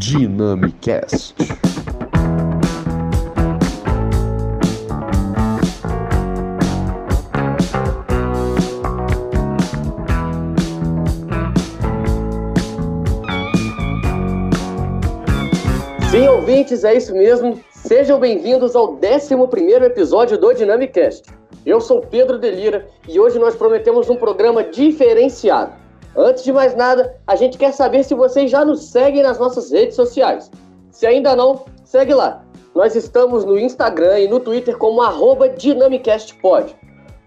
[0.00, 1.34] Dynamicast.
[16.10, 17.60] Sim, ouvintes, é isso mesmo.
[17.70, 19.34] Sejam bem-vindos ao 11
[19.84, 21.24] episódio do Dynamicast.
[21.66, 25.79] Eu sou Pedro Delira e hoje nós prometemos um programa diferenciado.
[26.16, 29.70] Antes de mais nada, a gente quer saber se vocês já nos seguem nas nossas
[29.70, 30.50] redes sociais.
[30.90, 32.42] Se ainda não, segue lá.
[32.74, 36.74] Nós estamos no Instagram e no Twitter como arroba DynamicastPod.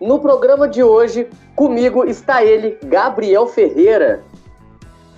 [0.02, 4.22] No programa de hoje, comigo está ele, Gabriel Ferreira.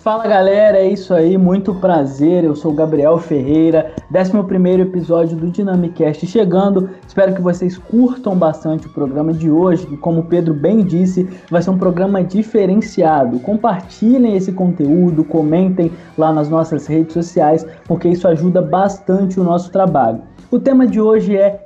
[0.05, 2.43] Fala galera, é isso aí, muito prazer.
[2.43, 6.91] Eu sou o Gabriel Ferreira, 11 episódio do Dynamicast chegando.
[7.07, 11.27] Espero que vocês curtam bastante o programa de hoje, que, como o Pedro bem disse,
[11.49, 13.39] vai ser um programa diferenciado.
[13.39, 19.71] Compartilhem esse conteúdo, comentem lá nas nossas redes sociais, porque isso ajuda bastante o nosso
[19.71, 20.21] trabalho.
[20.51, 21.65] O tema de hoje é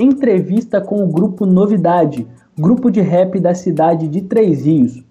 [0.00, 2.26] entrevista com o grupo Novidade,
[2.58, 5.05] grupo de rap da cidade de Três Rios.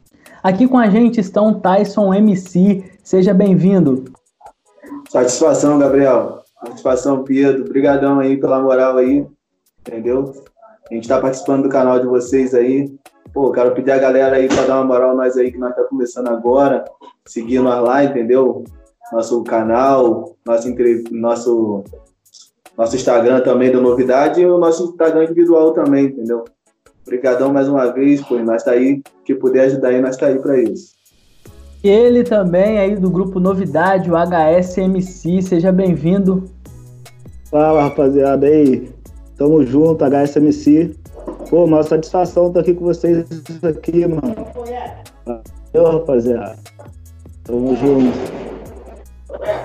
[0.46, 2.84] Aqui com a gente estão Tyson MC.
[3.04, 4.06] Seja bem-vindo.
[5.10, 6.44] Satisfação, Gabriel.
[6.64, 7.66] Satisfação, Pedro.
[7.66, 9.26] Obrigadão aí pela moral aí,
[9.80, 10.34] entendeu?
[10.88, 12.96] A gente tá participando do canal de vocês aí.
[13.34, 15.84] Pô, quero pedir a galera aí para dar uma moral nós aí que nós tá
[15.86, 16.86] começando agora,
[17.26, 18.64] seguir nós lá, entendeu?
[19.12, 20.70] Nosso canal, nosso
[21.09, 21.84] nosso
[22.78, 26.46] nosso Instagram também da novidade e o nosso Instagram individual também, entendeu?
[27.06, 30.39] Obrigadão mais uma vez, pô, nós tá aí, que puder ajudar aí, nós tá aí
[30.39, 30.95] para isso.
[31.84, 36.45] Ele também aí do grupo Novidade, o HSMC, seja bem-vindo.
[37.52, 38.89] Fala, rapaziada aí.
[39.38, 40.95] Tamo junto, HSMC.
[41.47, 43.23] Pô, uma satisfação estar aqui com vocês
[43.62, 44.36] aqui, mano.
[45.25, 46.58] Valeu, rapaziada.
[47.44, 48.17] Tamo junto.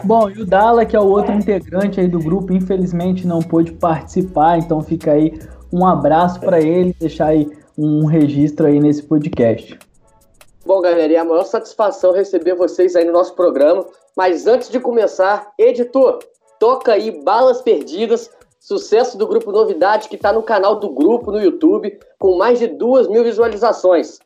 [0.04, 3.72] Bom, e o Dala, que é o outro integrante aí do grupo, infelizmente não pôde
[3.72, 5.38] participar, então fica aí
[5.72, 9.78] um abraço para ele, deixar aí um registro aí nesse podcast.
[10.64, 13.84] Bom, galera, é a maior satisfação receber vocês aí no nosso programa.
[14.16, 16.18] Mas antes de começar, editor,
[16.58, 21.40] toca aí Balas Perdidas, sucesso do grupo Novidade, que está no canal do grupo no
[21.40, 24.18] YouTube, com mais de duas mil visualizações.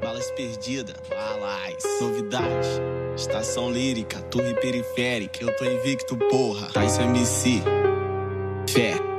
[0.00, 2.68] Balas Perdidas, balas, novidade,
[3.16, 7.62] estação lírica, torre periférica, eu tô invicto, porra, Tyson MC,
[8.68, 9.13] fé.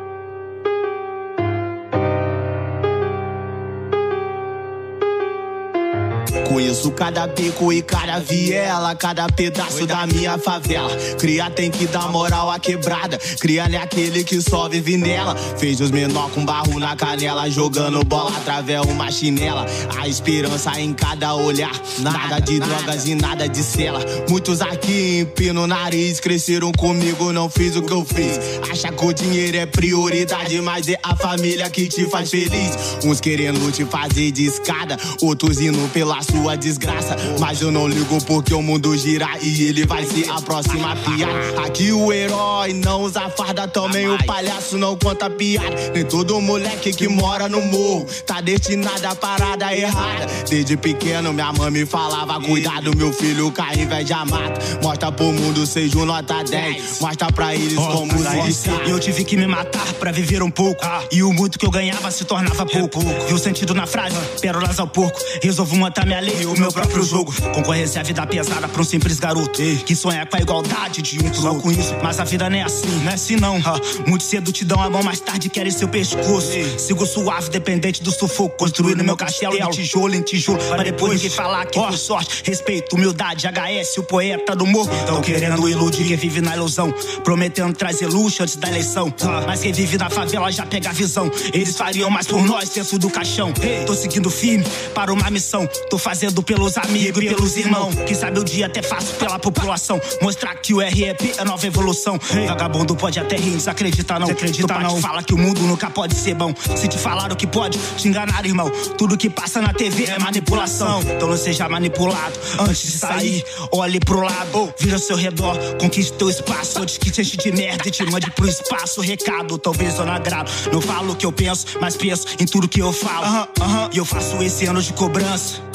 [6.55, 10.89] Conheço cada beco e cada viela, cada pedaço da minha favela.
[11.19, 13.17] Cria tem que dar moral à quebrada.
[13.41, 15.35] Cria é aquele que só vive nela.
[15.57, 19.65] Fez os menor com barro na canela, jogando bola através uma chinela.
[19.99, 21.73] A esperança em cada olhar.
[21.99, 23.99] Nada de drogas e nada de cela.
[24.29, 28.39] Muitos aqui empinam o nariz, cresceram comigo, não fiz o que eu fiz.
[28.71, 32.77] Acha que o dinheiro é prioridade, mas é a família que te faz feliz.
[33.03, 37.17] Uns querendo te fazer de escada, outros indo pela sua sua desgraça.
[37.39, 41.65] Mas eu não ligo porque o mundo gira e ele vai ser a próxima piada.
[41.65, 45.75] Aqui o herói não usa farda, também o palhaço não conta piada.
[45.93, 50.27] Nem todo moleque que mora no morro tá destinado a parada errada.
[50.47, 54.61] Desde pequeno minha mãe me falava: Cuidado, meu filho, cai inveja mata.
[54.83, 56.99] Mostra pro mundo, seja um nota 10.
[57.01, 58.11] Mostra pra eles como
[58.53, 60.85] se E eu tive que me matar pra viver um pouco.
[61.11, 62.99] E o muito que eu ganhava se tornava pouco.
[63.27, 64.15] Viu sentido na frase?
[64.39, 65.19] Pérolas ao porco.
[65.41, 67.33] Resolvo montar minha lei o meu próprio jogo.
[67.53, 71.23] Concorrência é a vida pesada pra um simples garoto que sonha com a igualdade de
[71.23, 73.61] um Só com isso, mas a vida não é assim, não é assim não.
[74.07, 76.49] muito cedo te dão a mão, mais tarde querem seu pescoço.
[76.77, 78.57] Sigo suave, dependente do sufoco.
[78.57, 80.57] Construindo meu castelo de tijolo em tijolo.
[80.57, 84.89] Pra depois ninguém falar que por sorte, respeito, humildade, HS, o poeta do morro.
[85.05, 86.93] Tão querendo iludir quem vive na ilusão.
[87.23, 89.13] Prometendo trazer luxo antes da eleição.
[89.45, 91.31] Mas quem vive na favela já pega a visão.
[91.53, 93.53] Eles fariam mais por nós dentro do caixão.
[93.85, 95.67] Tô seguindo firme para uma missão.
[95.89, 97.95] Tô fazendo fazendo pelos amigos e pelos irmãos.
[98.05, 99.99] Quem sabe o dia até faço pela população.
[100.21, 102.19] Mostrar que o REP é nova evolução.
[102.47, 104.29] Vagabundo pode até rir, desacredita não.
[104.29, 104.99] Acredita não.
[104.99, 106.53] fala que o mundo nunca pode ser bom.
[106.75, 108.71] Se te falaram que pode, te enganaram, irmão.
[108.97, 111.01] Tudo que passa na TV é manipulação.
[111.01, 113.43] Então não seja manipulado antes de sair.
[113.71, 116.79] Olhe pro lado, vira ao seu redor, conquiste teu espaço.
[116.79, 119.01] Antes que te enche de merda e te mande pro espaço.
[119.01, 120.49] Recado, talvez eu não agrado.
[120.71, 123.47] Não falo o que eu penso, mas penso em tudo que eu falo.
[123.91, 125.74] E eu faço esse ano de cobrança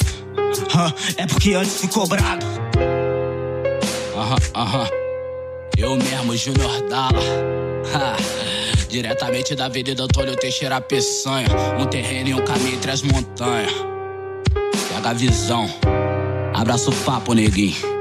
[1.17, 2.45] é porque antes fui cobrado.
[4.15, 4.87] Aham, aham.
[5.77, 7.11] Eu mesmo, Júnior Dala.
[8.87, 11.47] Diretamente da Avenida Antônio Teixeira Peçanha.
[11.79, 13.73] Um terreno e um caminho entre as montanhas.
[14.93, 15.69] Pega a visão.
[16.53, 18.00] Abraço papo, neguinho.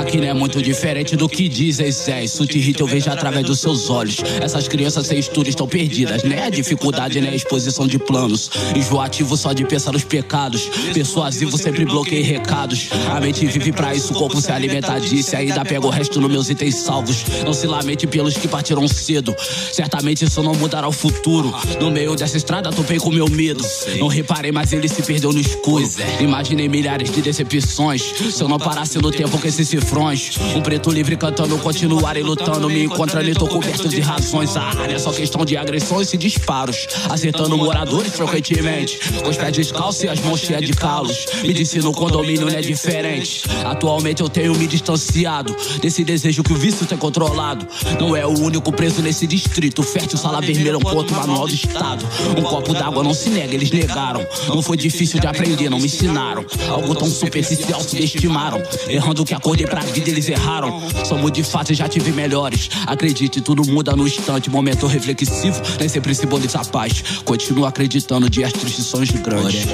[0.00, 2.24] Aqui não é muito diferente do que dizem, Zé.
[2.24, 4.16] Isso te irrita, eu vejo através dos seus olhos.
[4.40, 6.44] Essas crianças sem estudo estão perdidas, né?
[6.44, 7.28] A dificuldade, né?
[7.28, 8.50] A exposição de planos.
[8.74, 10.70] Enjoativo só de pensar nos pecados.
[10.94, 12.88] Persuasivo sempre bloqueia recados.
[13.10, 15.36] A mente vive pra isso, o corpo se alimenta disso.
[15.36, 17.18] Ainda pega o resto nos meus itens salvos.
[17.44, 19.36] Não se lamente pelos que partiram cedo.
[19.70, 21.54] Certamente isso não mudará o futuro.
[21.78, 23.62] No meio dessa estrada, topei com meu medo.
[23.98, 25.86] Não reparei, mas ele se perdeu no escuro.
[26.20, 28.02] Imaginei milhares de decepções.
[28.30, 30.38] Se eu não parasse no tempo que esse cifrões.
[30.54, 32.70] Um preto livre cantando, continuarem lutando.
[32.70, 34.56] Me encontrando e tô coberto de razões.
[34.56, 36.86] A área é só questão de agressões e disparos.
[37.08, 39.00] Acertando moradores frequentemente.
[39.20, 41.26] Com os pés descalços e as mãos cheias de calos.
[41.42, 43.42] Me disse no condomínio não é diferente.
[43.64, 47.66] Atualmente eu tenho me distanciado desse desejo que o vício tem controlado.
[47.98, 49.82] Não é o único preso nesse distrito.
[49.82, 52.06] Fértil, sala vermelha, um ponto manual do Estado.
[52.38, 54.24] Um copo d'água não se nega, eles negaram.
[54.48, 56.44] Não foi difícil de aprender, não me ensinaram.
[56.68, 58.62] Algo tão superficial subestimaram.
[58.88, 60.80] Errando o que acordei pra vida eles erraram.
[61.04, 62.68] Somos de fato e já tive melhores.
[62.86, 64.50] Acredite, tudo muda no instante.
[64.50, 67.02] Momento reflexivo, nem sempre simboliza a paz.
[67.24, 69.66] Continuo acreditando dias tristes sonhos grandes.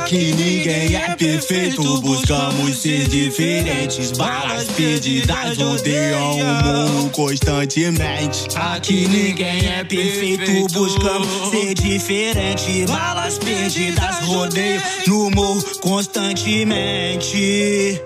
[0.00, 4.12] Aqui ninguém é perfeito, buscamos ser diferentes.
[4.12, 8.48] Balas perdidas odeiam o mundo constantemente.
[8.56, 12.86] Aqui ninguém é perfeito, buscamos ser diferente.
[12.86, 18.00] Balas perdidas rodeiam no morro constantemente.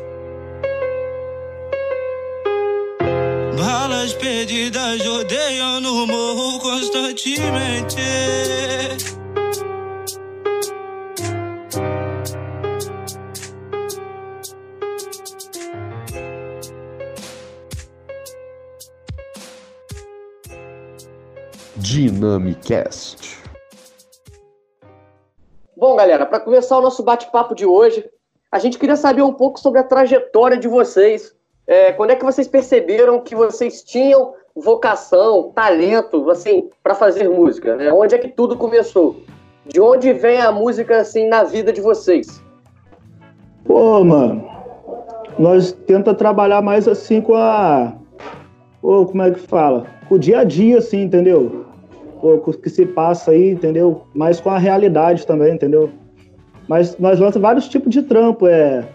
[4.55, 7.99] Perdidas rodeiam no morro constantemente.
[21.75, 23.43] Dynamicast.
[25.77, 28.09] Bom, galera, para começar o nosso bate-papo de hoje,
[28.53, 31.35] a gente queria saber um pouco sobre a trajetória de vocês.
[31.67, 37.77] É, quando é que vocês perceberam que vocês tinham vocação, talento, assim, para fazer música?
[37.77, 37.93] Né?
[37.93, 39.17] Onde é que tudo começou?
[39.67, 42.43] De onde vem a música, assim, na vida de vocês?
[43.65, 44.45] Pô, mano,
[45.39, 47.95] nós tenta trabalhar mais assim com a.
[48.81, 49.87] Pô, como é que fala?
[50.09, 51.65] Com o dia a dia, assim, entendeu?
[52.21, 54.03] Pô, com o que se passa aí, entendeu?
[54.15, 55.91] Mais com a realidade também, entendeu?
[56.69, 58.87] Mas nós lançamos vários tipos de trampo, é.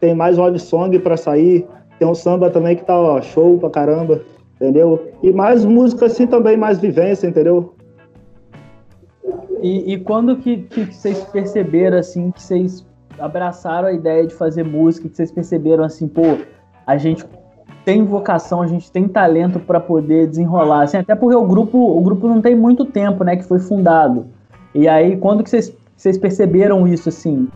[0.00, 1.66] Tem mais love song pra sair,
[1.98, 4.20] tem um samba também que tá ó, show pra caramba,
[4.56, 5.12] entendeu?
[5.22, 7.74] E mais música assim também, mais vivência, entendeu?
[9.62, 12.84] E, e quando que, que vocês perceberam, assim, que vocês
[13.18, 16.38] abraçaram a ideia de fazer música, que vocês perceberam, assim, pô,
[16.86, 17.24] a gente
[17.84, 22.00] tem vocação, a gente tem talento para poder desenrolar, assim, até porque o grupo, o
[22.00, 24.26] grupo não tem muito tempo, né, que foi fundado.
[24.74, 27.48] E aí, quando que vocês, vocês perceberam isso, assim?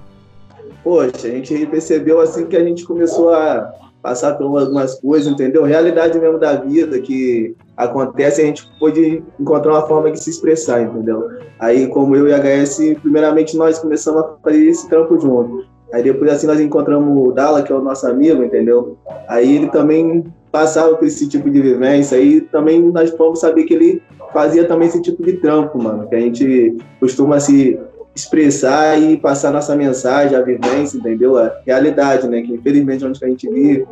[0.82, 5.64] Poxa, a gente percebeu assim que a gente começou a passar por algumas coisas, entendeu?
[5.64, 10.82] Realidade mesmo da vida que acontece, a gente pôde encontrar uma forma de se expressar,
[10.82, 11.28] entendeu?
[11.58, 15.64] Aí, como eu e a HS, primeiramente nós começamos a fazer esse trampo junto.
[15.92, 18.96] Aí depois assim nós encontramos o Dala, que é o nosso amigo, entendeu?
[19.28, 23.74] Aí ele também passava por esse tipo de vivência, aí também nós fomos saber que
[23.74, 24.02] ele
[24.32, 27.78] fazia também esse tipo de trampo, mano, que a gente costuma se
[28.20, 31.36] expressar e passar nossa mensagem, a vivência, entendeu?
[31.36, 32.42] A realidade, né?
[32.42, 33.86] Que infelizmente onde a gente vive,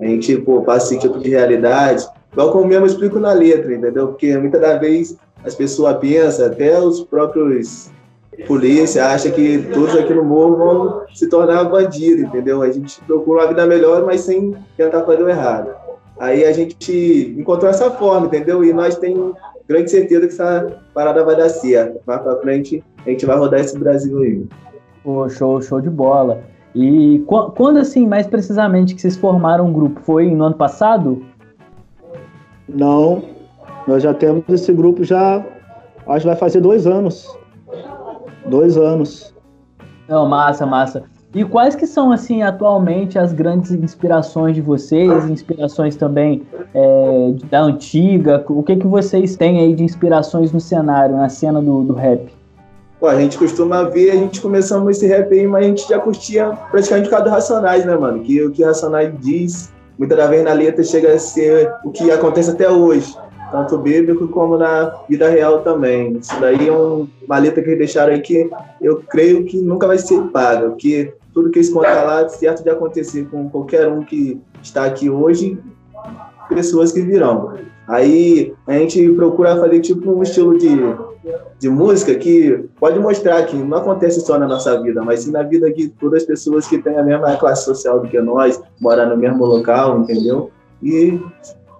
[0.00, 2.06] a gente pô, passa esse tipo de realidade.
[2.32, 4.08] Igual como mesmo eu explico na letra, entendeu?
[4.08, 7.90] Porque muitas das vezes as pessoas pensam, até os próprios
[8.46, 12.62] polícia acha que todos aqui no morro vão se tornar bandido, entendeu?
[12.62, 15.70] A gente procura uma vida melhor, mas sem tentar fazer o errado.
[16.18, 18.64] Aí a gente encontrou essa forma, entendeu?
[18.64, 19.34] E nós temos
[19.68, 22.00] grande certeza que essa parada vai dar certo.
[22.06, 24.46] Mais pra frente, a gente vai rodar esse Brasil aí.
[25.04, 26.40] Pô, show, show de bola.
[26.74, 30.00] E qu- quando, assim, mais precisamente, que vocês formaram um grupo?
[30.00, 31.22] Foi no ano passado?
[32.68, 33.22] Não,
[33.86, 35.44] nós já temos esse grupo já,
[36.06, 37.26] acho que vai fazer dois anos.
[38.46, 39.34] Dois anos.
[40.08, 41.04] Não, massa, massa.
[41.34, 46.42] E quais que são, assim, atualmente as grandes inspirações de vocês, inspirações também
[46.74, 48.42] é, da antiga?
[48.48, 52.32] O que que vocês têm aí de inspirações no cenário, na cena do, do rap?
[52.98, 55.98] Pô, a gente costuma ver, a gente começamos esse rap aí, mas a gente já
[56.00, 58.20] curtia praticamente por causa do Racionais, né, mano?
[58.20, 62.10] Que o que Racionais diz, muitas das vezes na letra chega a ser o que
[62.10, 63.14] acontece até hoje.
[63.50, 66.18] Tanto bíblico como na vida real também.
[66.18, 68.50] Isso daí é um, uma letra que eles deixaram aí que
[68.80, 72.62] eu creio que nunca vai ser paga, porque tudo que eles contam lá é certo
[72.62, 75.58] de acontecer com qualquer um que está aqui hoje,
[76.48, 77.54] pessoas que virão.
[77.86, 80.78] Aí a gente procura fazer tipo um estilo de
[81.58, 85.42] de música que pode mostrar que não acontece só na nossa vida, mas sim na
[85.42, 89.10] vida de todas as pessoas que têm a mesma classe social do que nós, moram
[89.10, 90.50] no mesmo local, entendeu?
[90.82, 91.20] E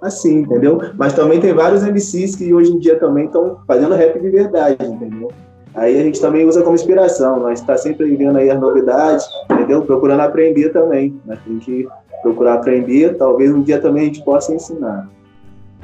[0.00, 0.80] assim, entendeu?
[0.96, 4.84] Mas também tem vários MCs que hoje em dia também estão fazendo rap de verdade,
[4.84, 5.30] entendeu?
[5.74, 9.82] Aí a gente também usa como inspiração, nós está sempre vendo aí as novidades, entendeu?
[9.82, 11.86] Procurando aprender também, nós temos que
[12.22, 15.08] procurar aprender, talvez um dia também a gente possa ensinar.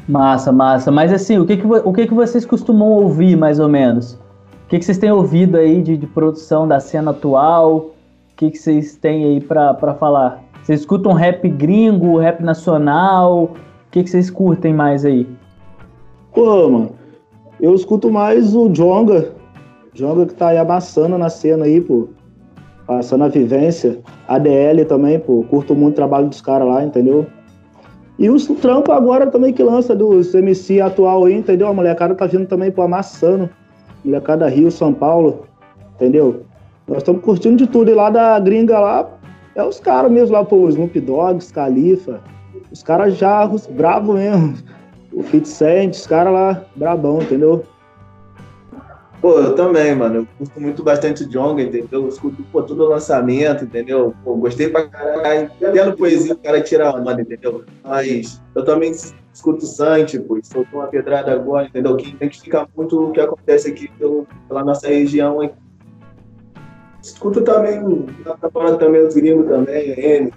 [0.08, 0.90] Massa, massa.
[0.90, 4.14] Mas assim, o que que, o que, que vocês costumam ouvir, mais ou menos?
[4.64, 7.76] O que, que vocês têm ouvido aí de, de produção da cena atual?
[7.76, 7.92] O
[8.36, 10.42] que, que vocês têm aí para falar?
[10.62, 13.52] Vocês escutam rap gringo, rap nacional?
[13.94, 15.24] Que, que vocês curtem mais aí?
[16.34, 16.90] Pô, mano,
[17.60, 19.30] eu escuto mais o Jonga.
[19.92, 22.08] Jonga que tá aí amassando na cena aí, pô.
[22.88, 24.00] Passando a vivência.
[24.26, 25.44] ADL também, pô.
[25.48, 27.24] Curto muito o trabalho dos caras lá, entendeu?
[28.18, 31.68] E o trampo agora também que lança dos MC atual aí, entendeu?
[31.68, 33.48] A molecada tá vindo também, pô, amassando.
[34.04, 35.44] Molecada Rio, São Paulo,
[35.94, 36.42] entendeu?
[36.88, 37.92] Nós estamos curtindo de tudo.
[37.92, 39.08] E lá da gringa lá,
[39.54, 42.33] é os caras mesmo lá, pô, Snoop Dogg, Califa.
[42.74, 44.58] Os caras já, os bravos mesmo.
[45.12, 47.62] O Fit Cent, os caras lá, brabão, entendeu?
[49.20, 50.16] Pô, eu também, mano.
[50.16, 52.02] Eu curto muito bastante Jonga, entendeu?
[52.02, 54.12] Eu escuto pô, todo o lançamento, entendeu?
[54.24, 55.52] Pô, gostei pra caralho.
[55.62, 57.64] Entendo poesia, o cara tira a onda, entendeu?
[57.84, 58.90] Mas eu também
[59.32, 61.96] escuto o Santi, pô, soltou uma pedrada agora, entendeu?
[61.96, 65.48] Que identifica muito o que acontece aqui pelo, pela nossa região.
[67.00, 70.32] Escuto também, tá falando também os gringos também, ele,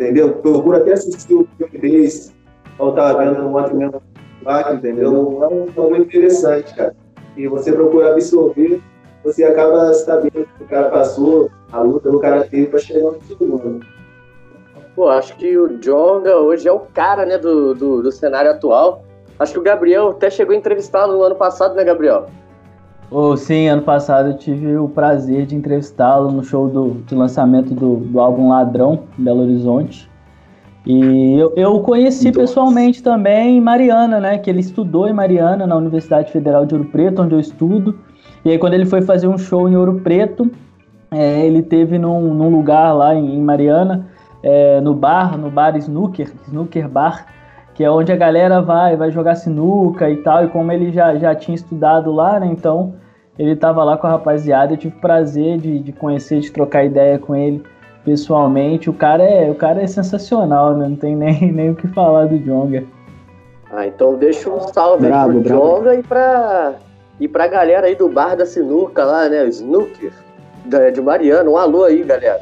[0.00, 0.32] entendeu?
[0.34, 2.34] Procuro até assistir o filme deles.
[2.78, 4.02] Eu tava vendo ontem mesmo,
[4.72, 5.42] entendeu?
[5.42, 6.94] É um filme interessante, cara
[7.36, 8.80] e você procura absorver,
[9.24, 13.22] você acaba sabendo que o cara passou, a luta o cara teve para chegar no
[13.22, 13.80] segundo.
[14.94, 19.04] Pô, acho que o Jonga hoje é o cara, né, do, do, do cenário atual.
[19.38, 22.26] Acho que o Gabriel até chegou a entrevistá-lo no ano passado, né, Gabriel?
[23.12, 27.74] Oh, sim, ano passado eu tive o prazer de entrevistá-lo no show do, de lançamento
[27.74, 30.08] do, do álbum Ladrão, em Belo Horizonte.
[30.86, 32.40] E eu, eu conheci Nossa.
[32.40, 34.38] pessoalmente também Mariana, né?
[34.38, 37.98] Que ele estudou em Mariana, na Universidade Federal de Ouro Preto, onde eu estudo.
[38.44, 40.48] E aí, quando ele foi fazer um show em Ouro Preto,
[41.10, 44.06] é, ele teve num, num, lugar lá em, em Mariana,
[44.42, 47.26] é, no bar, no bar Snooker, Snooker Bar,
[47.74, 50.44] que é onde a galera vai, vai jogar sinuca e tal.
[50.44, 52.46] E como ele já, já tinha estudado lá, né?
[52.46, 52.94] Então
[53.38, 54.72] ele estava lá com a rapaziada.
[54.72, 57.62] Eu tive prazer de, de conhecer, de trocar ideia com ele
[58.04, 60.88] pessoalmente, o cara é, o cara é sensacional, né?
[60.88, 62.84] Não tem nem, nem o que falar do Jonga.
[63.72, 65.62] Ah, então deixa um salve bravo, aí pro bravo.
[65.62, 66.74] Jonga e pra,
[67.20, 69.46] e pra galera aí do bar da sinuca lá, né?
[69.46, 70.12] Snooker,
[70.92, 71.52] de Mariano.
[71.52, 72.40] Um alô aí, galera.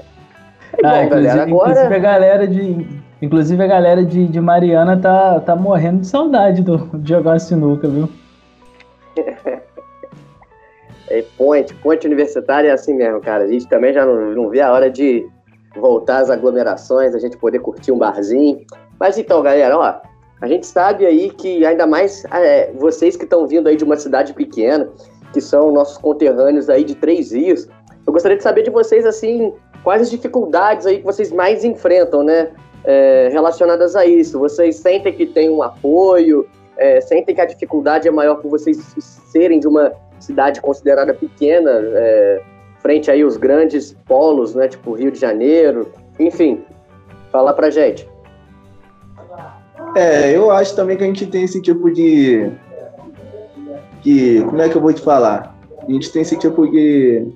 [0.73, 1.71] É ah, bom, galera, agora...
[1.71, 2.98] inclusive a galera de.
[3.21, 7.89] Inclusive a galera de, de Mariana tá, tá morrendo de saudade do, de jogar sinuca,
[7.89, 8.09] viu?
[11.11, 13.45] é, ponte, ponte universitária é assim mesmo, cara.
[13.45, 15.29] A gente também já não, não vê a hora de,
[15.79, 18.65] voltar às aglomerações, a gente poder curtir um barzinho.
[18.99, 20.01] Mas então, galera, ó,
[20.41, 23.97] a gente sabe aí que ainda mais é, vocês que estão vindo aí de uma
[23.97, 24.89] cidade pequena,
[25.33, 27.69] que são nossos conterrâneos aí de Três Rios,
[28.07, 29.53] eu gostaria de saber de vocês, assim,
[29.85, 32.51] quais as dificuldades aí que vocês mais enfrentam, né,
[32.89, 34.39] é, relacionadas a isso.
[34.39, 38.79] Vocês sentem que tem um apoio, é, sentem que a dificuldade é maior por vocês
[38.99, 42.43] serem de uma cidade considerada pequena, é,
[42.81, 46.65] frente aí os grandes polos, né, tipo Rio de Janeiro, enfim,
[47.31, 48.09] fala pra gente.
[49.95, 52.51] É, eu acho também que a gente tem esse tipo de
[54.03, 55.55] que como é que eu vou te falar?
[55.87, 57.27] A gente tem esse tipo de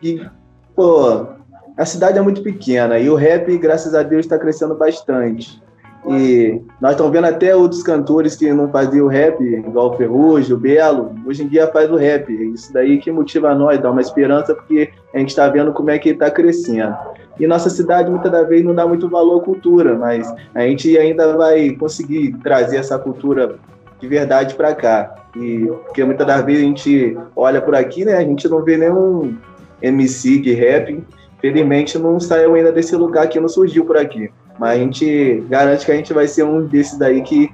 [0.00, 0.26] que
[0.74, 1.35] pô,
[1.76, 5.62] a cidade é muito pequena e o rap, graças a Deus, está crescendo bastante.
[6.08, 10.58] E nós estamos vendo até outros cantores que não faziam rap, igual o Ferrugem, o
[10.58, 12.32] Belo, hoje em dia faz o rap.
[12.32, 15.98] Isso daí que motiva nós, dá uma esperança, porque a gente está vendo como é
[15.98, 16.96] que está crescendo.
[17.40, 20.96] E nossa cidade, muitas das vezes, não dá muito valor à cultura, mas a gente
[20.96, 23.56] ainda vai conseguir trazer essa cultura
[24.00, 25.12] de verdade para cá.
[25.36, 28.76] E, porque muitas das vezes a gente olha por aqui, né, a gente não vê
[28.76, 29.36] nenhum
[29.82, 31.04] MC de rap.
[31.46, 34.28] Felizmente não saiu ainda desse lugar que não surgiu por aqui.
[34.58, 37.48] Mas a gente garante que a gente vai ser um desses daí que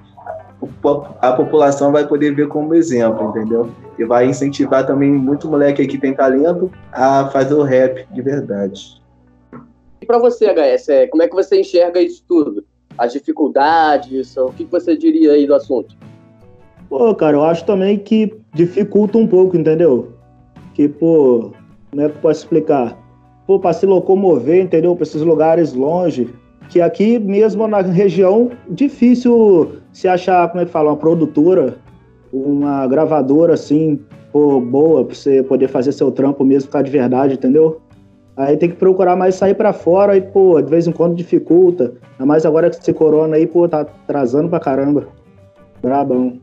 [1.20, 3.68] a população vai poder ver como exemplo, entendeu?
[3.98, 8.22] E vai incentivar também muito moleque aí que tem talento a fazer o rap de
[8.22, 9.02] verdade.
[10.00, 12.64] E para você, HS, é, como é que você enxerga isso tudo?
[12.96, 15.94] As dificuldades, o que você diria aí do assunto?
[16.88, 20.12] Pô, cara, eu acho também que dificulta um pouco, entendeu?
[20.72, 21.52] Que, pô,
[21.90, 23.01] como é que eu posso explicar?
[23.58, 24.94] Para se locomover, entendeu?
[24.94, 26.28] Para esses lugares longe,
[26.68, 31.76] que aqui mesmo na região, difícil se achar, como é que fala, uma produtora,
[32.32, 34.00] uma gravadora assim,
[34.32, 37.80] pô, boa, pra você poder fazer seu trampo mesmo ficar de verdade, entendeu?
[38.36, 41.92] Aí tem que procurar mais sair para fora e, pô, de vez em quando dificulta.
[42.12, 45.08] Ainda mais agora que esse corona aí, pô, tá atrasando pra caramba.
[45.82, 46.40] Brabão.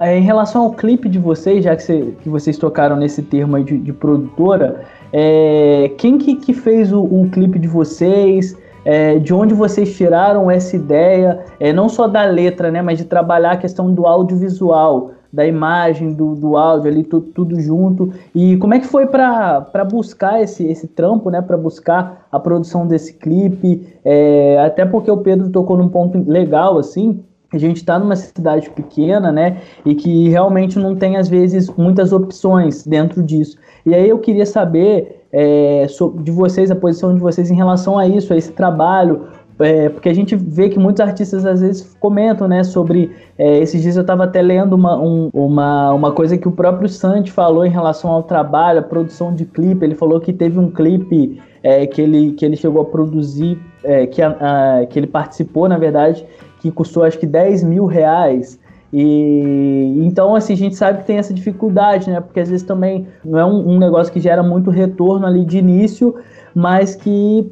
[0.00, 3.54] É, em relação ao clipe de vocês, já que, cê, que vocês tocaram nesse termo
[3.54, 8.56] aí de, de produtora, é, quem que, que fez o, o, clipe de vocês?
[8.84, 11.44] É, de onde vocês tiraram essa ideia?
[11.60, 16.12] É, não só da letra, né, mas de trabalhar a questão do audiovisual, da imagem,
[16.12, 18.12] do, do áudio ali, tudo, tudo junto.
[18.34, 21.40] E como é que foi para buscar esse, esse trampo, né?
[21.40, 23.86] Para buscar a produção desse clipe?
[24.04, 28.70] É, até porque o Pedro tocou num ponto legal, assim, a gente está numa cidade
[28.70, 33.56] pequena, né, e que realmente não tem às vezes muitas opções dentro disso.
[33.84, 35.86] E aí eu queria saber é,
[36.22, 39.26] de vocês, a posição de vocês em relação a isso, a esse trabalho,
[39.58, 43.82] é, porque a gente vê que muitos artistas às vezes comentam, né, sobre é, esses
[43.82, 47.64] dias eu estava até lendo uma, um, uma, uma coisa que o próprio Santi falou
[47.64, 49.84] em relação ao trabalho, a produção de clipe.
[49.84, 54.06] Ele falou que teve um clipe é, que, ele, que ele chegou a produzir, é,
[54.06, 54.36] que, a,
[54.80, 56.26] a, que ele participou, na verdade,
[56.60, 58.58] que custou acho que 10 mil reais.
[58.92, 62.20] E então, assim, a gente sabe que tem essa dificuldade, né?
[62.20, 65.58] Porque às vezes também não é um, um negócio que gera muito retorno ali de
[65.58, 66.14] início,
[66.54, 67.50] mas que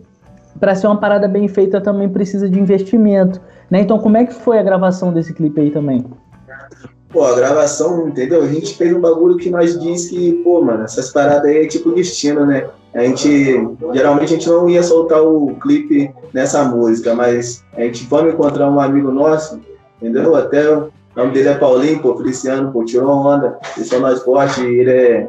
[0.59, 3.81] para ser uma parada bem feita também precisa de investimento, né?
[3.81, 6.05] Então, como é que foi a gravação desse clipe aí também?
[7.09, 8.43] Pô, a gravação, entendeu?
[8.43, 11.67] A gente fez um bagulho que nós diz que, pô, mano, essas paradas aí é
[11.67, 12.69] tipo destino, né?
[12.95, 18.05] A gente, geralmente a gente não ia soltar o clipe nessa música, mas a gente
[18.07, 19.61] vamos encontrar um amigo nosso,
[20.01, 20.35] entendeu?
[20.35, 24.61] Até o nome dele é Paulinho, pô, Feliciano, pô, tirou onda, ele só nós forte,
[24.61, 25.29] ele é,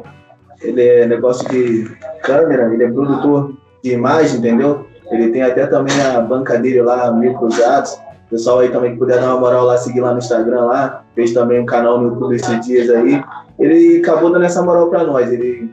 [0.60, 1.88] ele é negócio de
[2.22, 4.86] câmera, ele é produtor de imagem, entendeu?
[5.10, 7.96] Ele tem até também a banca dele lá, Mil Cruzados.
[8.30, 11.04] Pessoal aí também que puder dar uma moral lá, seguir lá no Instagram lá.
[11.14, 13.22] Fez também um canal no YouTube esses dias aí.
[13.58, 15.30] Ele acabou dando essa moral para nós.
[15.30, 15.70] Ele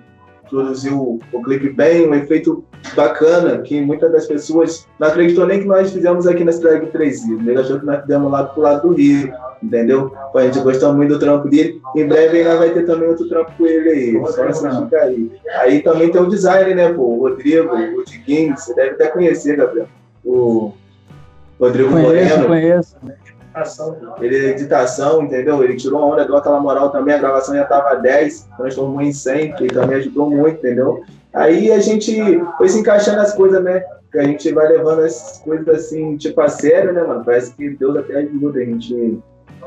[0.49, 2.63] produziu o clipe bem, um efeito
[2.95, 6.91] bacana, que muitas das pessoas não acreditou nem que nós fizemos aqui na cidade de
[6.91, 7.45] Três Rios.
[7.45, 10.13] Ele achou que nós fizemos lá pro lado do Rio, entendeu?
[10.35, 11.81] A gente gostou muito do trampo dele.
[11.95, 14.21] Em breve ainda vai ter também outro trampo com ele aí.
[14.27, 14.43] Só
[15.01, 15.31] aí.
[15.61, 17.03] Aí também tem o design, né, pô?
[17.03, 19.87] O Rodrigo, o Diguinho, você deve até conhecer, Gabriel.
[20.23, 20.73] O
[21.59, 22.47] Rodrigo conheço, Moreno.
[22.47, 22.95] Conheço,
[24.19, 25.63] ele é editação, entendeu?
[25.63, 29.11] Ele tirou a onda, deu aquela moral também, a gravação já tava 10, transformou em
[29.11, 31.03] 100, que também ajudou muito, entendeu?
[31.33, 33.83] Aí a gente foi se encaixando as coisas, né?
[34.11, 37.23] Que a gente vai levando as coisas assim, tipo, a sério, né, mano?
[37.23, 39.19] Parece que Deus até ajuda, a gente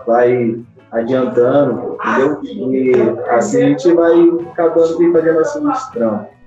[0.06, 2.40] vai adiantando, entendeu?
[2.72, 4.12] E assim a gente vai
[4.50, 6.41] acabando de fazer nossos trampos.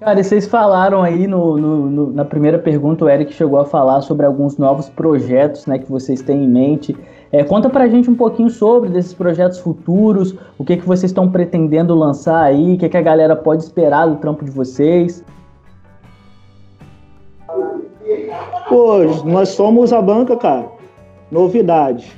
[0.00, 3.66] Cara, e vocês falaram aí no, no, no, na primeira pergunta, o Eric chegou a
[3.66, 6.96] falar sobre alguns novos projetos né, que vocês têm em mente.
[7.30, 11.30] É, conta pra gente um pouquinho sobre desses projetos futuros, o que, que vocês estão
[11.30, 15.22] pretendendo lançar aí, o que, que a galera pode esperar do trampo de vocês.
[18.70, 20.66] Pô, nós somos a banca, cara.
[21.30, 22.10] Novidade.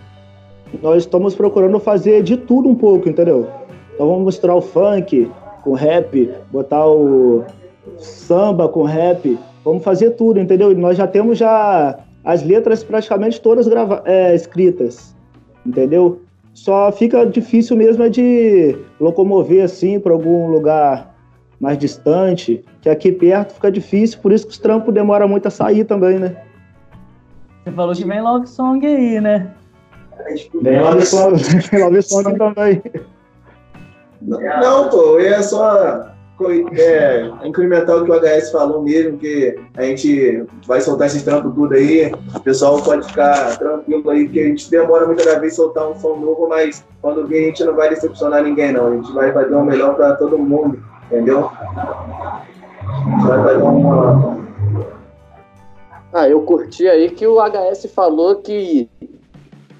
[0.80, 3.48] Nós estamos procurando fazer de tudo um pouco, entendeu?
[3.92, 5.28] Então vamos mostrar o funk
[5.64, 7.44] com rap, botar o
[7.98, 10.74] samba com rap, vamos fazer tudo, entendeu?
[10.76, 15.14] Nós já temos já as letras praticamente todas grava é, escritas,
[15.66, 16.20] entendeu?
[16.54, 21.12] Só fica difícil mesmo é de locomover assim para algum lugar
[21.58, 25.50] mais distante, que aqui perto fica difícil, por isso que os trampos demoram muito a
[25.50, 26.36] sair também, né?
[27.64, 29.54] Você falou que vem Love Song aí, né?
[30.60, 31.36] Vem Love Song,
[31.80, 32.82] love song também.
[34.20, 36.11] Não, pô, é só
[36.72, 41.54] é, incrementar o que o HS falou mesmo, que a gente vai soltar esses trampos
[41.54, 45.88] tudo aí, o pessoal pode ficar tranquilo aí, que a gente demora muitas vezes soltar
[45.88, 49.12] um som novo, mas quando vir a gente não vai decepcionar ninguém não, a gente
[49.12, 51.50] vai fazer o melhor para todo mundo, entendeu?
[53.26, 54.42] Vai fazer uma...
[56.12, 58.88] Ah, eu curti aí que o HS falou que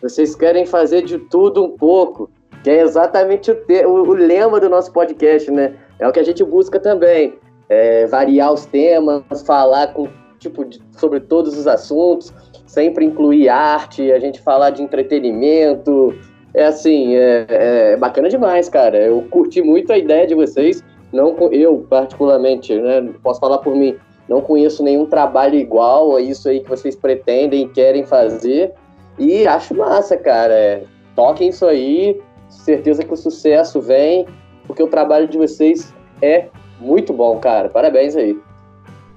[0.00, 2.30] vocês querem fazer de tudo um pouco,
[2.62, 3.84] que é exatamente o, te...
[3.84, 5.74] o lema do nosso podcast, né?
[6.02, 7.34] É o que a gente busca também.
[7.68, 10.08] É, variar os temas, falar com,
[10.40, 12.34] tipo, de, sobre todos os assuntos,
[12.66, 16.12] sempre incluir arte, a gente falar de entretenimento.
[16.52, 18.98] É assim, é, é bacana demais, cara.
[18.98, 20.82] Eu curti muito a ideia de vocês.
[21.12, 23.96] Não, eu, particularmente, né, posso falar por mim,
[24.28, 28.72] não conheço nenhum trabalho igual a isso aí que vocês pretendem e querem fazer.
[29.16, 30.52] E acho massa, cara.
[30.52, 30.82] É,
[31.14, 34.26] toquem isso aí, certeza que o sucesso vem
[34.72, 36.48] porque o trabalho de vocês é
[36.80, 37.68] muito bom, cara.
[37.68, 38.38] Parabéns aí.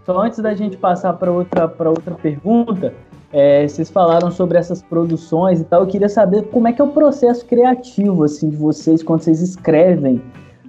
[0.06, 2.94] Só antes da gente passar para outra, outra pergunta,
[3.34, 5.82] É, vocês falaram sobre essas produções e tal.
[5.82, 9.42] Eu queria saber como é que é o processo criativo assim de vocês quando vocês
[9.42, 10.22] escrevem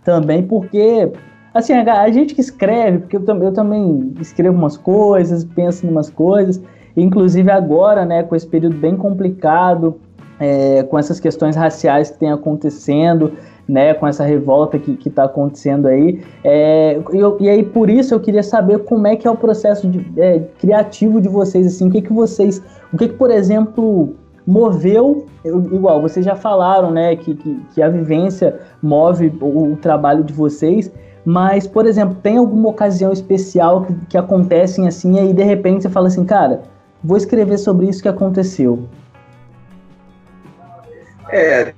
[0.02, 1.12] também, porque
[1.54, 6.10] assim a, gente que escreve, porque eu, eu, também escrevo umas coisas, penso em umas
[6.10, 6.60] coisas,
[6.96, 10.00] inclusive agora, né, com esse período bem complicado,
[10.40, 13.32] é, com essas questões raciais que tem acontecendo,
[13.68, 16.22] né, com essa revolta que está acontecendo aí.
[16.44, 19.88] É, eu, e aí, por isso, eu queria saber como é que é o processo
[19.88, 24.14] de, é, criativo de vocês, assim, o que que vocês, o que que, por exemplo,
[24.46, 30.22] moveu, igual, vocês já falaram, né, que, que, que a vivência move o, o, trabalho
[30.22, 30.92] de vocês,
[31.24, 35.82] mas, por exemplo, tem alguma ocasião especial que, que acontecem assim, e aí, de repente,
[35.82, 36.62] você fala assim, cara,
[37.02, 38.84] vou escrever sobre isso que aconteceu.
[41.28, 41.74] É,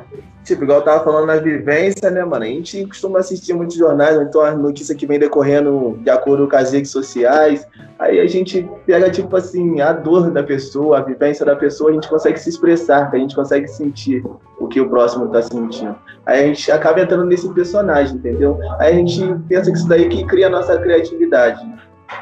[0.48, 2.42] Tipo, igual eu tava falando na vivência, né, mano?
[2.42, 6.56] A gente costuma assistir muitos jornais, então as notícias que vem decorrendo de acordo com
[6.56, 7.68] as redes sociais.
[7.98, 11.92] Aí a gente pega, tipo assim, a dor da pessoa, a vivência da pessoa, a
[11.92, 14.24] gente consegue se expressar, a gente consegue sentir
[14.58, 15.94] o que o próximo tá sentindo.
[16.24, 18.58] Aí a gente acaba entrando nesse personagem, entendeu?
[18.78, 21.60] Aí a gente pensa que isso daí que cria a nossa criatividade.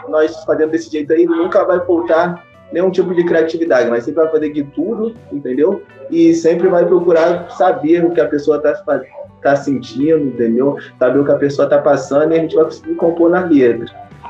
[0.09, 4.33] Nós fazendo desse jeito aí nunca vai faltar nenhum tipo de criatividade, mas sempre vai
[4.33, 5.83] fazer de tudo, entendeu?
[6.11, 9.03] E sempre vai procurar saber o que a pessoa está
[9.43, 10.77] tá sentindo, entendeu?
[10.99, 13.87] Saber o que a pessoa está passando e a gente vai conseguir compor na letra.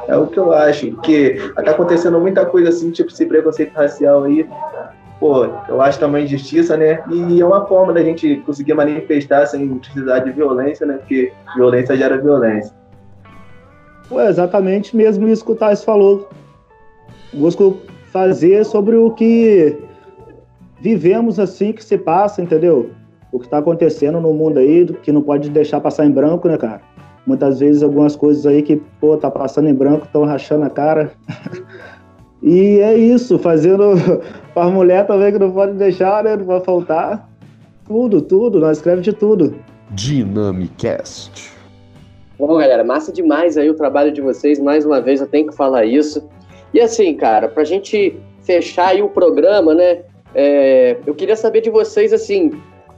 [0.09, 4.25] É o que eu acho, porque está acontecendo muita coisa assim, tipo esse preconceito racial
[4.25, 4.47] aí.
[5.19, 7.03] Pô, eu acho também injustiça, né?
[7.11, 10.99] E é uma forma da gente conseguir manifestar sem precisar de violência, né?
[10.99, 12.73] Porque violência gera violência.
[14.09, 16.29] Pô, exatamente mesmo isso que o Thais falou.
[17.33, 17.79] Busco
[18.17, 19.77] fazer sobre o que
[20.81, 22.89] vivemos assim, que se passa, entendeu?
[23.31, 26.57] O que está acontecendo no mundo aí, que não pode deixar passar em branco, né,
[26.57, 26.81] cara?
[27.27, 31.13] Muitas vezes algumas coisas aí que, pô, tá passando em branco, estão rachando a cara.
[32.43, 33.93] e é isso, fazendo
[34.55, 36.37] para a mulher também que não pode deixar, né?
[36.37, 37.29] Não vai faltar.
[37.87, 39.55] Tudo, tudo, nós escrevemos de tudo.
[39.91, 41.53] Dynamicast.
[42.39, 44.59] Bom, galera, massa demais aí o trabalho de vocês.
[44.59, 46.27] Mais uma vez eu tenho que falar isso.
[46.73, 50.03] E assim, cara, pra gente fechar aí o programa, né?
[50.35, 52.51] É, eu queria saber de vocês, assim,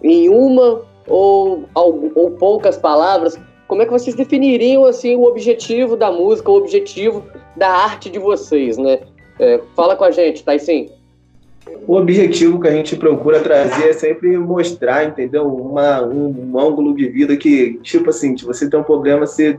[0.03, 6.11] em uma ou, ou poucas palavras, como é que vocês definiriam, assim, o objetivo da
[6.11, 7.25] música, o objetivo
[7.57, 9.01] da arte de vocês, né?
[9.39, 10.91] É, fala com a gente, tá sim.
[11.87, 15.47] O objetivo que a gente procura trazer é sempre mostrar, entendeu?
[15.47, 19.59] Uma, um, um ângulo de vida que, tipo assim, se você tem um problema, você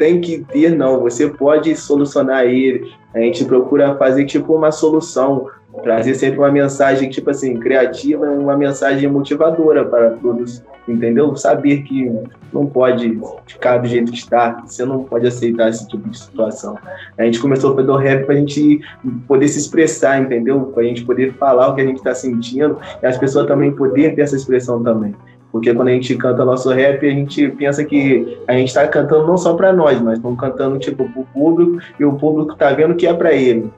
[0.00, 0.98] tem que ter, não.
[1.00, 2.90] Você pode solucionar ele.
[3.14, 5.46] A gente procura fazer tipo uma solução,
[5.82, 11.36] trazer sempre uma mensagem tipo assim criativa, uma mensagem motivadora para todos, entendeu?
[11.36, 12.10] Saber que
[12.50, 16.78] não pode ficar do jeito que está, você não pode aceitar esse tipo de situação.
[17.18, 18.80] A gente começou a fazer o rap para a gente
[19.28, 20.62] poder se expressar, entendeu?
[20.72, 23.70] Para a gente poder falar o que a gente está sentindo e as pessoas também
[23.70, 25.14] poderem ter essa expressão também.
[25.52, 29.26] Porque quando a gente canta nosso rap, a gente pensa que a gente está cantando
[29.26, 32.70] não só para nós, mas estamos cantando tipo para o público e o público está
[32.72, 33.70] vendo que é para ele,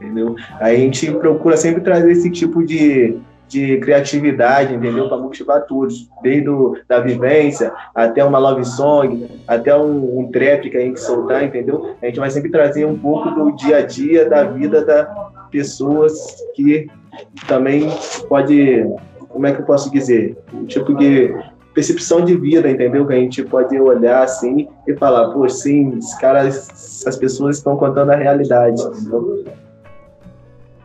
[0.00, 0.36] entendeu?
[0.60, 5.08] A gente procura sempre trazer esse tipo de, de criatividade, entendeu?
[5.08, 10.70] Para motivar todos, desde o, da vivência até uma love song, até um, um trap
[10.70, 11.96] que a gente soltar, entendeu?
[12.00, 15.08] A gente vai sempre trazer um pouco do dia a dia, da vida das
[15.50, 16.14] pessoas
[16.54, 16.88] que
[17.48, 17.88] também
[18.28, 18.86] pode
[19.36, 20.34] como é que eu posso dizer?
[20.66, 21.30] Tipo de
[21.74, 23.06] percepção de vida, entendeu?
[23.06, 27.76] Que a gente pode olhar assim e falar, pô, sim, os caras, as pessoas estão
[27.76, 28.80] contando a realidade.
[28.80, 29.44] Entendeu?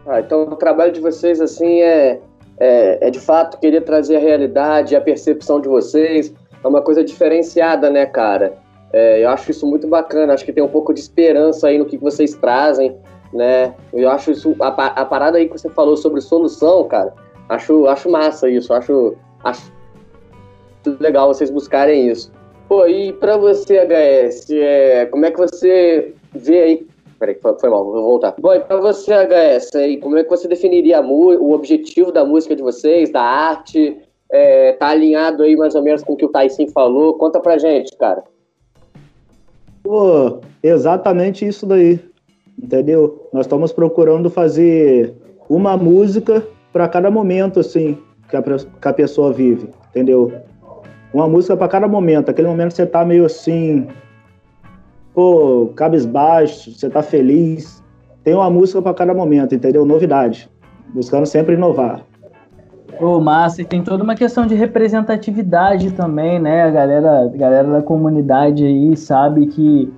[0.05, 2.19] Ah, então o trabalho de vocês assim é,
[2.59, 7.05] é, é, de fato querer trazer a realidade, a percepção de vocês, é uma coisa
[7.05, 8.57] diferenciada, né, cara?
[8.91, 11.85] É, eu acho isso muito bacana, acho que tem um pouco de esperança aí no
[11.85, 12.97] que vocês trazem,
[13.33, 13.73] né?
[13.93, 17.13] Eu acho isso, a, a parada aí que você falou sobre solução, cara,
[17.51, 19.73] Acho, acho massa isso, acho, acho
[21.01, 22.31] legal vocês buscarem isso.
[22.69, 26.87] Pô, e pra você, HS, é, como é que você vê aí.
[27.19, 28.33] Peraí, foi, mal, vou voltar.
[28.39, 32.55] Bom, e pra você, HS, aí, como é que você definiria o objetivo da música
[32.55, 33.99] de vocês, da arte?
[34.31, 37.15] É, tá alinhado aí mais ou menos com o que o Tyson falou?
[37.15, 38.23] Conta pra gente, cara.
[39.83, 41.99] Pô, exatamente isso daí.
[42.57, 43.27] Entendeu?
[43.33, 45.13] Nós estamos procurando fazer
[45.49, 47.97] uma música para cada momento assim
[48.29, 50.31] que a, que a pessoa vive, entendeu?
[51.13, 52.29] Uma música para cada momento.
[52.29, 53.87] Aquele momento que você tá meio assim,
[55.13, 57.83] pô, cabisbaixo, você tá feliz.
[58.23, 59.85] Tem uma música para cada momento, entendeu?
[59.85, 60.49] Novidade.
[60.93, 62.05] Buscando sempre inovar.
[62.99, 66.63] Ô, massa, e tem toda uma questão de representatividade também, né?
[66.63, 69.91] A galera, a galera da comunidade aí sabe que,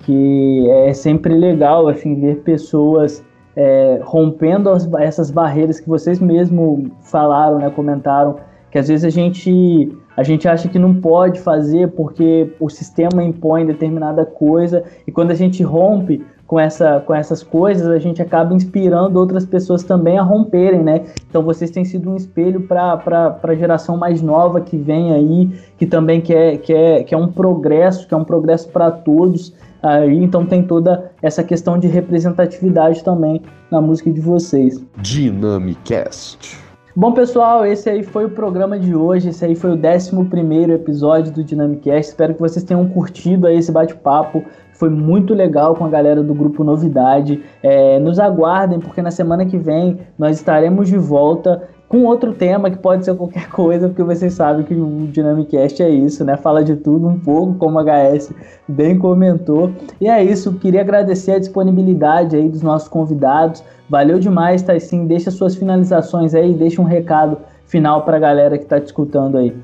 [0.00, 3.24] que é sempre legal, assim, ver pessoas
[3.60, 8.36] é, rompendo as, essas barreiras que vocês mesmo falaram, né, comentaram,
[8.70, 13.22] que às vezes a gente a gente acha que não pode fazer porque o sistema
[13.22, 18.22] impõe determinada coisa e quando a gente rompe com, essa, com essas coisas, a gente
[18.22, 21.04] acaba inspirando outras pessoas também a romperem, né?
[21.28, 25.86] Então vocês têm sido um espelho para a geração mais nova que vem aí, que
[25.86, 29.52] também quer, quer, quer um progresso, que é um progresso para todos.
[29.82, 34.84] Aí, então tem toda essa questão de representatividade também na música de vocês.
[34.98, 36.68] Dynamicast.
[36.96, 39.28] Bom, pessoal, esse aí foi o programa de hoje.
[39.28, 42.10] Esse aí foi o 11 episódio do Dynamicast.
[42.10, 44.44] Espero que vocês tenham curtido aí esse bate-papo.
[44.72, 47.40] Foi muito legal com a galera do grupo Novidade.
[47.62, 52.70] É, nos aguardem, porque na semana que vem nós estaremos de volta com outro tema
[52.70, 56.36] que pode ser qualquer coisa, porque vocês sabem que o Dynamicast é isso, né?
[56.36, 58.32] Fala de tudo um pouco, como a HS
[58.68, 59.72] bem comentou.
[60.00, 63.64] E é isso, queria agradecer a disponibilidade aí dos nossos convidados.
[63.88, 65.06] Valeu demais, Taisim.
[65.06, 69.38] Deixa suas finalizações aí, deixa um recado final para a galera que está te escutando
[69.38, 69.54] aí.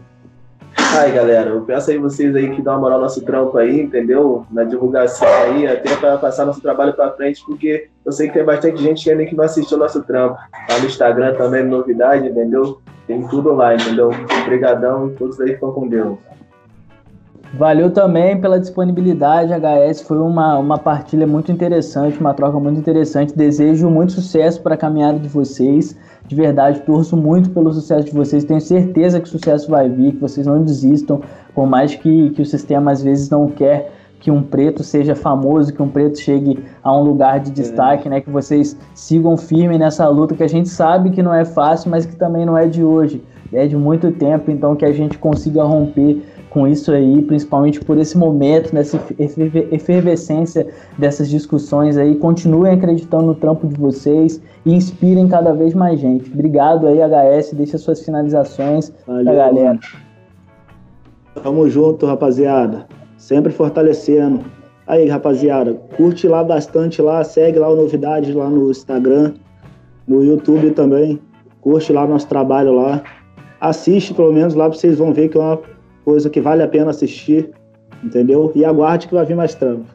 [0.96, 3.80] Ai, galera, eu peço aí vocês aí que dão uma moral no nosso trampo aí,
[3.80, 4.46] entendeu?
[4.48, 8.44] Na divulgação aí, até para passar nosso trabalho para frente, porque eu sei que tem
[8.44, 10.36] bastante gente que ainda que não assistiu nosso trampo.
[10.70, 12.78] Lá no Instagram também, novidade, entendeu?
[13.08, 14.10] Tem tudo lá, entendeu?
[14.42, 16.16] Obrigadão todos aí ficam com Deus.
[17.54, 20.02] Valeu também pela disponibilidade, HS.
[20.02, 23.36] Foi uma, uma partilha muito interessante, uma troca muito interessante.
[23.36, 25.96] Desejo muito sucesso para a caminhada de vocês.
[26.26, 28.44] De verdade, torço muito pelo sucesso de vocês.
[28.44, 31.20] Tenho certeza que o sucesso vai vir, que vocês não desistam,
[31.54, 33.92] por mais que, que o sistema às vezes não quer
[34.24, 38.22] que um preto seja famoso, que um preto chegue a um lugar de destaque, né?
[38.22, 42.06] Que vocês sigam firme nessa luta que a gente sabe que não é fácil, mas
[42.06, 44.50] que também não é de hoje, é de muito tempo.
[44.50, 46.22] Então que a gente consiga romper
[46.54, 52.14] com isso aí, principalmente por esse momento, nessa efervescência dessas discussões aí.
[52.14, 56.32] Continuem acreditando no trampo de vocês e inspirem cada vez mais gente.
[56.32, 57.54] Obrigado aí, HS.
[57.54, 59.80] Deixa suas finalizações Valeu, pra galera.
[61.42, 62.86] Tamo junto, rapaziada.
[63.16, 64.44] Sempre fortalecendo.
[64.86, 69.32] Aí, rapaziada, curte lá bastante lá, segue lá o Novidades lá no Instagram,
[70.06, 71.18] no YouTube também.
[71.60, 73.02] Curte lá nosso trabalho lá.
[73.60, 75.73] Assiste pelo menos lá, vocês vão ver que é uma
[76.04, 77.50] coisa que vale a pena assistir,
[78.02, 78.52] entendeu?
[78.54, 79.86] E aguarde que vai vir mais trampo.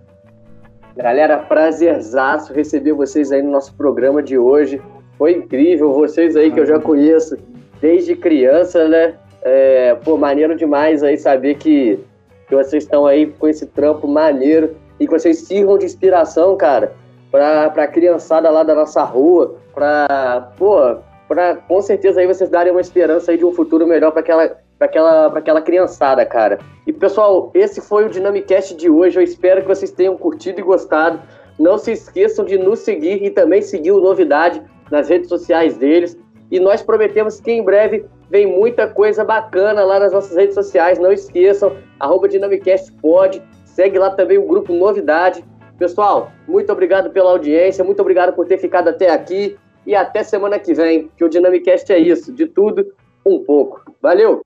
[0.95, 4.81] Galera, prazerzaço receber vocês aí no nosso programa de hoje.
[5.17, 7.37] Foi incrível, vocês aí que eu já conheço
[7.79, 9.13] desde criança, né?
[9.41, 11.99] É, pô, maneiro demais aí saber que,
[12.47, 16.91] que vocês estão aí com esse trampo maneiro e que vocês sirvam de inspiração, cara,
[17.31, 22.71] pra, pra criançada lá da nossa rua, pra, pô, pra com certeza aí vocês darem
[22.71, 26.57] uma esperança aí de um futuro melhor para aquela para aquela, aquela criançada, cara.
[26.87, 29.19] E pessoal, esse foi o Dynamicast de hoje.
[29.19, 31.21] Eu espero que vocês tenham curtido e gostado.
[31.59, 36.17] Não se esqueçam de nos seguir e também seguir o Novidade nas redes sociais deles.
[36.49, 40.97] E nós prometemos que em breve vem muita coisa bacana lá nas nossas redes sociais.
[40.97, 43.43] Não esqueçam, arroba Dynamicast pode.
[43.65, 45.43] Segue lá também o grupo Novidade.
[45.77, 50.59] Pessoal, muito obrigado pela audiência, muito obrigado por ter ficado até aqui e até semana
[50.59, 52.93] que vem, que o Dynamicast é isso, de tudo,
[53.25, 53.81] um pouco.
[54.01, 54.41] Valeu!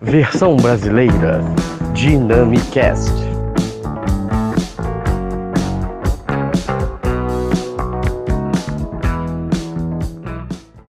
[0.00, 1.40] Versão brasileira
[1.94, 3.25] Dynamicast.